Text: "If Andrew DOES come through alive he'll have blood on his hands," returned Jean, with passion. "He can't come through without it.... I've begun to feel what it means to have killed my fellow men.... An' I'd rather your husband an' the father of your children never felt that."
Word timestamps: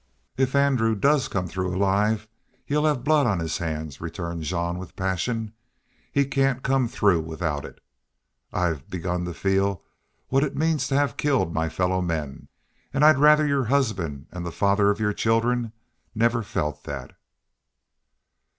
"If 0.35 0.55
Andrew 0.55 0.95
DOES 0.95 1.27
come 1.27 1.45
through 1.47 1.75
alive 1.77 2.27
he'll 2.65 2.85
have 2.85 3.03
blood 3.03 3.27
on 3.27 3.37
his 3.37 3.59
hands," 3.59 4.01
returned 4.01 4.41
Jean, 4.41 4.79
with 4.79 4.95
passion. 4.95 5.53
"He 6.11 6.25
can't 6.25 6.63
come 6.63 6.87
through 6.87 7.21
without 7.21 7.65
it.... 7.65 7.79
I've 8.51 8.89
begun 8.89 9.25
to 9.25 9.33
feel 9.35 9.83
what 10.29 10.43
it 10.43 10.55
means 10.55 10.87
to 10.87 10.95
have 10.97 11.17
killed 11.17 11.53
my 11.53 11.69
fellow 11.69 12.01
men.... 12.01 12.47
An' 12.91 13.03
I'd 13.03 13.19
rather 13.19 13.45
your 13.45 13.65
husband 13.65 14.25
an' 14.31 14.41
the 14.41 14.51
father 14.51 14.89
of 14.89 14.99
your 14.99 15.13
children 15.13 15.71
never 16.15 16.41
felt 16.41 16.83
that." 16.85 17.13